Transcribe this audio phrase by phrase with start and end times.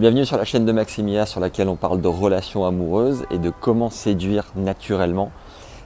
[0.00, 3.50] Bienvenue sur la chaîne de Maximia sur laquelle on parle de relations amoureuses et de
[3.50, 5.30] comment séduire naturellement.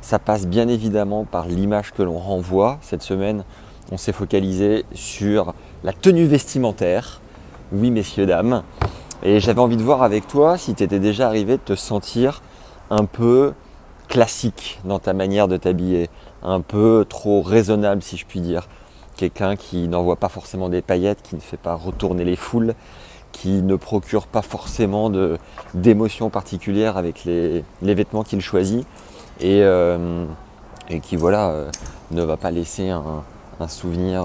[0.01, 2.79] Ça passe bien évidemment par l'image que l'on renvoie.
[2.81, 3.45] Cette semaine,
[3.93, 5.53] on s'est focalisé sur
[5.85, 7.21] la tenue vestimentaire.
[7.71, 8.63] Oui, messieurs, dames.
[9.23, 12.41] Et j'avais envie de voir avec toi si tu étais déjà arrivé de te sentir
[12.89, 13.53] un peu
[14.09, 16.09] classique dans ta manière de t'habiller,
[16.43, 18.69] un peu trop raisonnable si je puis dire.
[19.19, 22.75] Quelqu'un qui n'envoie pas forcément des paillettes, qui ne fait pas retourner les foules,
[23.33, 25.11] qui ne procure pas forcément
[25.75, 28.87] d'émotions particulières avec les, vêtements qu'il choisit
[29.41, 30.25] et, euh,
[31.03, 31.71] qui voilà, euh,
[32.11, 33.23] ne va pas laisser un,
[33.69, 34.25] souvenir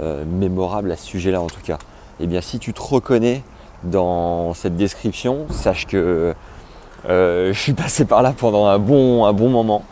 [0.00, 1.78] euh, mémorable à ce sujet-là en tout cas.
[2.20, 3.42] Et eh bien si tu te reconnais
[3.82, 6.34] dans cette description, sache que
[7.08, 9.82] je suis passé par là pendant un un bon moment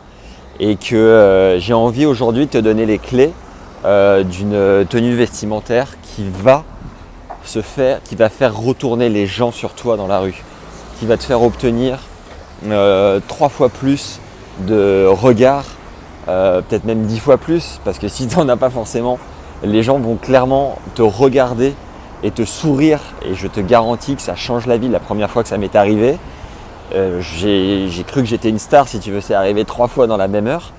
[0.59, 3.33] et que j'ai envie aujourd'hui de te donner les clés
[3.83, 6.63] d'une tenue vestimentaire qui va
[7.45, 10.43] se faire, qui va faire retourner les gens sur toi dans la rue,
[10.99, 11.99] qui va te faire obtenir
[12.65, 14.19] euh, trois fois plus
[14.59, 15.65] de regards,
[16.27, 19.19] euh, peut-être même dix fois plus, parce que si tu n'en as pas forcément,
[19.63, 21.73] les gens vont clairement te regarder
[22.23, 25.43] et te sourire, et je te garantis que ça change la vie la première fois
[25.43, 26.17] que ça m'est arrivé.
[26.95, 30.17] Euh, j'ai cru que j'étais une star, si tu veux, c'est arrivé trois fois dans
[30.17, 30.71] la même heure,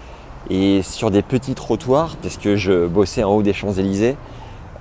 [0.48, 4.16] et sur des petits trottoirs, parce que je bossais en haut des Champs-Élysées,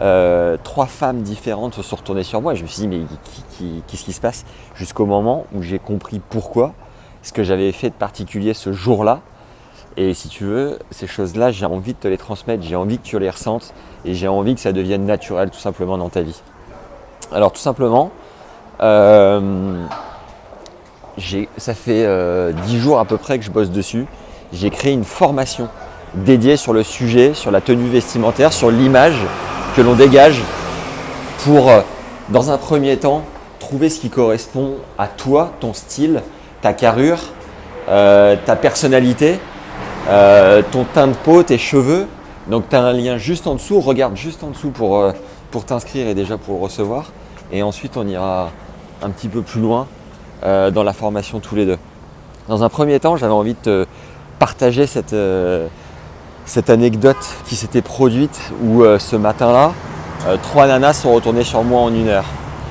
[0.03, 3.01] euh, trois femmes différentes se sont retournées sur moi et je me suis dit mais
[3.87, 4.43] qu'est-ce qui se passe
[4.75, 6.73] Jusqu'au moment où j'ai compris pourquoi,
[7.21, 9.21] ce que j'avais fait de particulier ce jour-là.
[9.95, 13.03] Et si tu veux, ces choses-là, j'ai envie de te les transmettre, j'ai envie que
[13.03, 13.73] tu les ressentes
[14.03, 16.41] et j'ai envie que ça devienne naturel tout simplement dans ta vie.
[17.31, 18.11] Alors tout simplement,
[18.81, 19.85] euh,
[21.57, 24.05] ça fait euh, dix jours à peu près que je bosse dessus.
[24.51, 25.69] J'ai créé une formation
[26.15, 29.19] dédiée sur le sujet, sur la tenue vestimentaire, sur l'image
[29.75, 30.39] que l'on dégage
[31.43, 31.81] pour, euh,
[32.29, 33.23] dans un premier temps,
[33.59, 36.21] trouver ce qui correspond à toi, ton style,
[36.61, 37.19] ta carrure,
[37.89, 39.39] euh, ta personnalité,
[40.09, 42.07] euh, ton teint de peau, tes cheveux.
[42.47, 45.11] Donc tu as un lien juste en dessous, regarde juste en dessous pour,
[45.49, 47.11] pour t'inscrire et déjà pour le recevoir.
[47.51, 48.51] Et ensuite on ira
[49.01, 49.87] un petit peu plus loin
[50.43, 51.77] dans la formation tous les deux.
[52.49, 53.85] Dans un premier temps, j'avais envie de te
[54.39, 55.15] partager cette,
[56.45, 59.71] cette anecdote qui s'était produite où euh, ce matin-là,
[60.27, 62.25] euh, trois nanas sont retournées sur moi en une heure.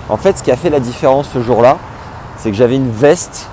[0.08, 1.78] En fait, ce qui a fait la différence ce jour-là,
[2.36, 3.48] c'est que j'avais une veste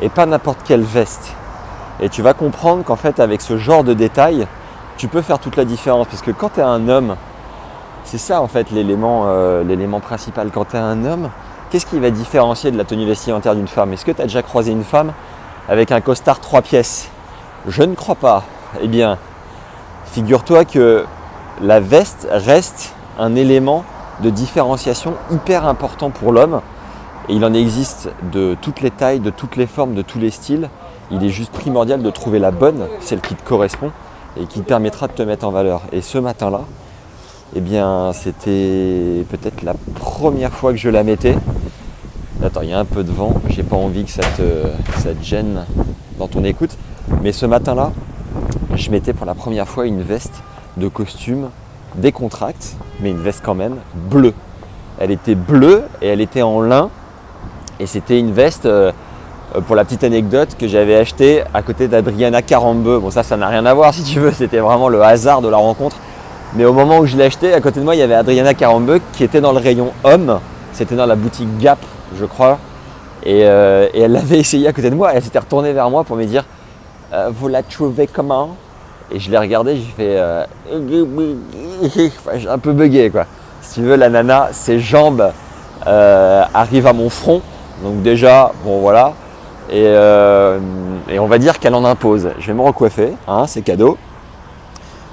[0.00, 1.32] et pas n'importe quelle veste.
[2.00, 4.46] Et tu vas comprendre qu'en fait, avec ce genre de détails,
[4.98, 6.06] tu peux faire toute la différence.
[6.08, 7.16] Parce que quand tu es un homme,
[8.04, 10.50] c'est ça en fait l'élément, euh, principal.
[10.52, 11.30] Quand tu es un homme,
[11.70, 13.92] qu'est-ce qui va différencier de la tenue vestimentaire d'une femme?
[13.92, 15.12] Est-ce que tu as déjà croisé une femme
[15.68, 17.08] avec un costard trois pièces?
[17.66, 18.44] Je ne crois pas.
[18.80, 19.18] Eh bien,
[20.16, 21.04] figure-toi que
[21.60, 23.84] la veste reste un élément
[24.22, 26.62] de différenciation hyper important pour l'homme.
[27.28, 30.30] Et il en existe de toutes les tailles, de toutes les formes, de tous les
[30.30, 30.70] styles.
[31.10, 33.92] Il est juste primordial de trouver la bonne, celle qui te correspond
[34.40, 35.82] et qui te permettra de te mettre en valeur.
[35.92, 36.62] Et ce matin-là,
[37.54, 41.36] eh bien, c'était peut-être la première fois que je la mettais.
[42.42, 45.12] Attends, il y a un peu de vent, j'ai pas envie que ça te, ça
[45.12, 45.66] te gêne
[46.18, 46.70] dans ton écoute.
[47.22, 47.92] Mais ce matin-là,
[48.76, 50.42] je mettais pour la première fois une veste
[50.76, 51.50] de costume
[51.94, 53.76] décontracte, mais une veste quand même
[54.10, 54.34] bleue.
[54.98, 56.90] Elle était bleue et elle était en lin.
[57.80, 58.92] Et c'était une veste, euh,
[59.66, 62.98] pour la petite anecdote, que j'avais achetée à côté d'Adriana Carambeu.
[62.98, 65.48] Bon, ça, ça n'a rien à voir si tu veux, c'était vraiment le hasard de
[65.48, 65.96] la rencontre.
[66.54, 68.54] Mais au moment où je l'ai achetée, à côté de moi, il y avait Adriana
[68.54, 70.40] Carambeu qui était dans le rayon homme.
[70.72, 71.78] C'était dans la boutique Gap,
[72.18, 72.58] je crois.
[73.22, 75.12] Et, euh, elle l'avait essayé à côté de moi.
[75.12, 76.44] Et elle s'était retournée vers moi pour me dire
[77.12, 78.56] euh, Vous la trouvez comment?
[79.12, 80.16] Et je l'ai regardé, j'ai fait.
[80.18, 80.44] Euh,
[82.48, 83.26] un peu bugué quoi.
[83.62, 85.30] Si tu veux, la nana, ses jambes
[85.86, 87.42] euh, arrivent à mon front.
[87.82, 89.12] Donc, déjà, bon voilà.
[89.72, 90.58] Euh,
[91.08, 92.30] et, on va dire qu'elle en impose.
[92.38, 93.98] Je vais me recoiffer, hein, c'est cadeau.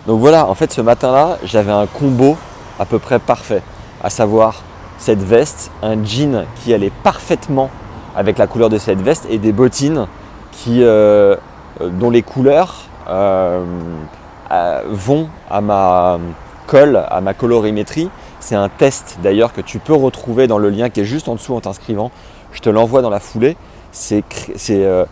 [0.07, 2.37] Donc voilà, en fait, ce matin-là, j'avais un combo
[2.79, 3.61] à peu près parfait.
[4.03, 4.61] À savoir
[4.97, 7.69] cette veste, un jean qui allait parfaitement
[8.15, 10.07] avec la couleur de cette veste et des bottines
[10.51, 16.19] qui, dont les couleurs vont à ma
[16.67, 18.09] colle, à ma colorimétrie.
[18.39, 21.35] C'est un test d'ailleurs que tu peux retrouver dans le lien qui est juste en
[21.35, 22.11] dessous en t'inscrivant.
[22.51, 23.55] Je te l'envoie dans la foulée.
[23.91, 24.23] C'est
[24.69, 25.05] euh,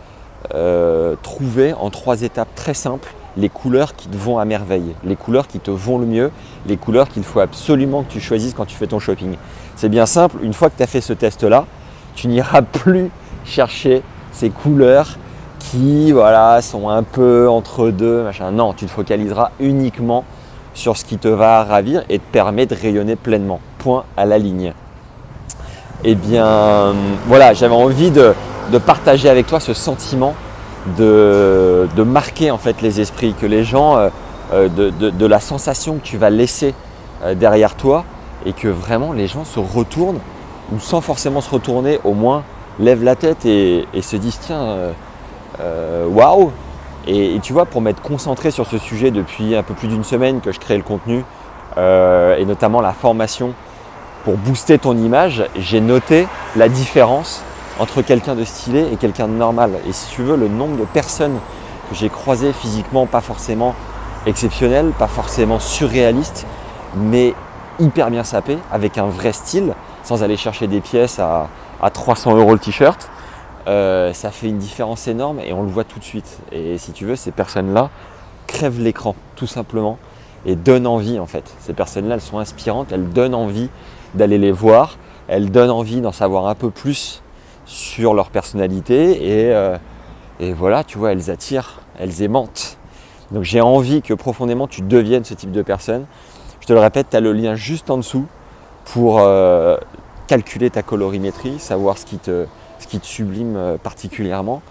[0.54, 5.16] euh, trouver en trois étapes très simples les couleurs qui te vont à merveille, les
[5.16, 6.32] couleurs qui te vont le mieux,
[6.68, 9.36] les couleurs qu'il faut absolument que tu choisisses quand tu fais ton shopping.
[9.78, 11.66] C'est bien simple, une fois que tu as fait ce test-là,
[12.16, 13.10] tu n'iras plus
[13.46, 14.02] chercher
[14.34, 15.18] ces couleurs
[15.72, 18.24] qui voilà, sont un peu entre deux.
[18.24, 18.52] Machin.
[18.52, 20.26] Non, tu te focaliseras uniquement
[20.74, 23.60] sur ce qui te va ravir et te permet de rayonner pleinement.
[23.80, 24.74] Point à la ligne.
[26.04, 26.94] eh bien
[27.28, 28.34] voilà, j'avais envie de,
[28.86, 30.34] partager avec toi ce sentiment
[30.98, 34.10] de, marquer en fait les esprits, que les gens, euh,
[34.54, 36.74] euh, de, la sensation que tu vas laisser
[37.24, 38.04] euh, derrière toi
[38.46, 40.20] et que vraiment les gens se retournent
[40.74, 42.44] ou sans forcément se retourner, au moins
[42.80, 44.94] lèvent la tête et, se disent tiens,
[45.60, 46.52] waouh
[47.08, 50.40] et, tu vois, pour m'être concentré sur ce sujet depuis un peu plus d'une semaine
[50.40, 51.24] que je crée le contenu
[51.78, 53.54] et notamment la formation
[54.24, 57.44] pour booster ton image, j'ai noté la différence
[57.80, 59.72] entre quelqu'un de stylé et quelqu'un de normal.
[59.88, 61.38] Et si tu veux, le nombre de personnes
[61.90, 63.76] que j'ai croisées physiquement, pas forcément
[64.26, 66.46] exceptionnelles, pas forcément surréalistes,
[66.96, 67.34] mais
[67.80, 69.74] hyper bien sapées, avec un vrai style,
[70.04, 71.48] sans aller chercher des pièces à,
[71.92, 73.10] 300 euros le t-shirt,
[73.68, 76.40] euh, ça fait une différence énorme et on le voit tout de suite.
[76.52, 77.90] Et si tu veux, ces personnes-là
[78.48, 79.98] crèvent l'écran, tout simplement,
[80.46, 81.44] et donnent envie en fait.
[81.60, 83.70] Ces personnes-là, elles sont inspirantes, elles donnent envie
[84.16, 84.98] d'aller les voir.
[85.28, 87.22] Elles donnent envie d'en savoir un peu plus
[87.66, 89.78] sur leur personnalité et, euh,
[90.56, 92.78] voilà, tu vois, elles attirent, elles aimantent.
[93.32, 96.06] Donc j'ai envie que profondément tu deviennes ce type de personne.
[96.60, 98.26] Je te le répète, tu as le lien juste en dessous
[98.86, 99.78] pour euh,
[100.28, 102.46] calculer ta colorimétrie, savoir ce qui te,
[102.82, 104.62] ce qui te sublime euh, particulièrement,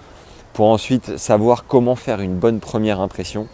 [0.53, 3.49] pour ensuite savoir comment faire une bonne première impression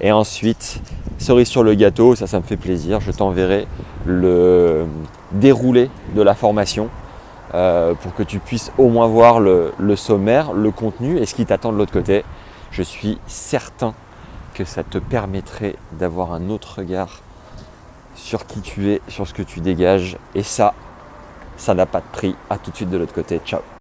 [0.00, 0.80] et ensuite,
[1.18, 3.00] cerise sur le gâteau, ça, ça me fait plaisir.
[3.00, 3.66] Je t'enverrai
[4.06, 4.86] le
[5.32, 6.88] déroulé de la formation
[7.54, 11.44] euh, pour que tu puisses au moins voir le, sommaire, le contenu et ce qui
[11.44, 12.24] t'attend de l'autre côté.
[12.70, 13.92] Je suis certain
[14.54, 17.20] que ça te permettrait d'avoir un autre regard
[18.14, 20.16] sur qui tu es, sur ce que tu dégages.
[20.34, 20.72] Et ça,
[21.58, 22.34] ça n'a pas de prix.
[22.48, 23.38] À tout de suite de l'autre côté.
[23.44, 23.60] Ciao